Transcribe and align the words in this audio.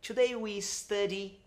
Today 0.00 0.34
we 0.34 0.62
study 0.62 1.38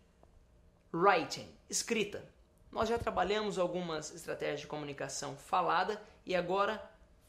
writing, 0.92 1.48
escrita. 1.68 2.24
Nós 2.71 2.88
já 2.88 3.00
trabalhamos 3.00 3.58
algumas 3.58 4.14
estratégias 4.14 4.62
de 4.62 4.68
comunicação 4.68 5.36
falada 5.36 6.00
e 6.28 6.36
agora 6.36 6.80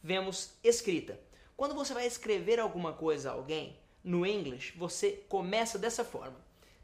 vemos 0.02 0.52
escrita. 0.62 1.18
Quando 1.56 1.74
você 1.74 1.94
vai 1.94 2.06
escrever 2.06 2.60
alguma 2.60 2.92
coisa 2.92 3.30
a 3.30 3.32
alguém, 3.32 3.78
no 4.04 4.26
English, 4.26 4.76
você 4.76 5.24
começa 5.26 5.78
dessa 5.78 6.04
forma: 6.04 6.36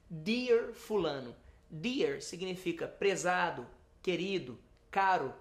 Dear 0.08 0.72
Fulano. 0.72 1.36
Dear 1.70 2.22
significa 2.22 2.88
prezado, 2.88 3.66
querido, 4.02 4.58
caro. 4.90 5.34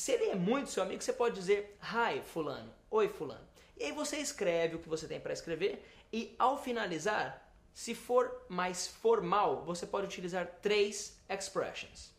Se 0.00 0.12
ele 0.12 0.30
é 0.30 0.34
muito 0.34 0.70
seu 0.70 0.82
amigo, 0.82 1.02
você 1.02 1.12
pode 1.12 1.34
dizer 1.34 1.76
Hi, 1.82 2.22
Fulano. 2.22 2.72
Oi, 2.90 3.06
Fulano. 3.06 3.46
E 3.76 3.84
aí 3.84 3.92
você 3.92 4.16
escreve 4.16 4.76
o 4.76 4.78
que 4.78 4.88
você 4.88 5.06
tem 5.06 5.20
para 5.20 5.34
escrever 5.34 5.86
e 6.10 6.34
ao 6.38 6.56
finalizar, 6.56 7.46
se 7.74 7.94
for 7.94 8.46
mais 8.48 8.86
formal, 8.86 9.62
você 9.62 9.86
pode 9.86 10.06
utilizar 10.06 10.46
três 10.62 11.18
expressions: 11.28 12.14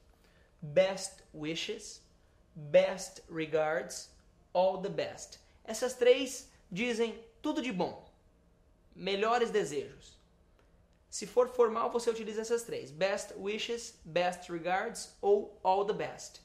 best 0.62 1.24
wishes, 1.34 2.04
best 2.54 3.24
regards, 3.28 4.12
all 4.54 4.80
the 4.80 4.88
best. 4.88 5.40
Essas 5.64 5.96
três 5.96 6.52
dizem 6.72 7.20
tudo 7.42 7.64
de 7.64 7.72
bom, 7.72 8.08
melhores 8.96 9.50
desejos. 9.50 10.20
Se 11.10 11.26
for 11.26 11.50
formal, 11.50 11.90
você 11.90 12.12
utiliza 12.12 12.42
essas 12.42 12.62
três: 12.62 12.92
best 12.92 13.34
wishes, 13.36 14.00
best 14.06 14.52
regards 14.52 15.18
ou 15.20 15.60
all 15.64 15.84
the 15.84 15.94
best. 15.94 16.42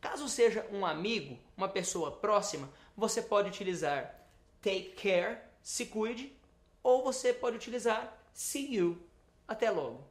Caso 0.00 0.28
seja 0.28 0.66
um 0.70 0.86
amigo, 0.86 1.38
uma 1.56 1.68
pessoa 1.68 2.12
próxima, 2.12 2.72
você 2.96 3.20
pode 3.20 3.48
utilizar 3.48 4.14
take 4.62 4.92
care, 4.92 5.38
se 5.62 5.86
cuide, 5.86 6.32
ou 6.82 7.02
você 7.02 7.32
pode 7.32 7.56
utilizar 7.56 8.16
see 8.32 8.76
you, 8.76 9.02
até 9.46 9.70
logo. 9.70 10.04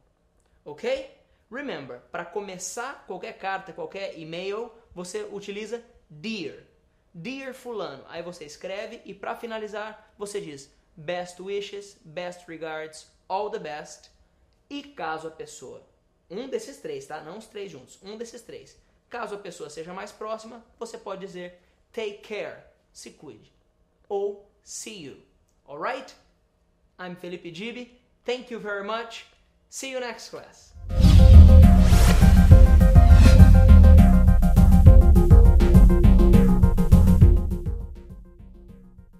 Ok? 0.64 1.16
Remember, 1.50 2.00
para 2.12 2.26
começar 2.26 3.06
qualquer 3.06 3.38
carta, 3.38 3.72
qualquer 3.72 4.18
e-mail, 4.18 4.70
você 4.94 5.22
utiliza 5.22 5.82
dear. 6.10 6.64
Dear 7.14 7.54
fulano. 7.54 8.04
Aí 8.08 8.22
você 8.22 8.44
escreve 8.44 9.00
e 9.04 9.14
para 9.14 9.34
finalizar, 9.34 10.12
você 10.18 10.40
diz 10.40 10.70
best 10.94 11.40
wishes, 11.40 11.96
best 12.04 12.46
regards, 12.46 13.10
all 13.28 13.50
the 13.50 13.58
best. 13.58 14.10
E 14.68 14.82
caso 14.82 15.28
a 15.28 15.30
pessoa, 15.30 15.82
um 16.28 16.48
desses 16.48 16.76
três, 16.76 17.06
tá? 17.06 17.22
Não 17.22 17.38
os 17.38 17.46
três 17.46 17.70
juntos, 17.72 17.98
um 18.02 18.18
desses 18.18 18.42
três. 18.42 18.76
Caso 19.10 19.34
a 19.34 19.38
pessoa 19.38 19.70
seja 19.70 19.92
mais 19.92 20.12
próxima, 20.12 20.64
você 20.78 20.98
pode 20.98 21.26
dizer 21.26 21.60
take 21.92 22.18
care, 22.18 22.64
se 22.92 23.10
cuide. 23.10 23.52
Ou 24.08 24.48
see 24.62 25.02
you. 25.02 25.22
Alright? 25.66 26.14
I'm 26.98 27.14
Felipe 27.16 27.50
Gibi. 27.52 28.00
Thank 28.24 28.52
you 28.52 28.60
very 28.60 28.84
much. 28.84 29.26
See 29.70 29.90
you 29.92 30.00
next 30.00 30.30
class. 30.30 30.74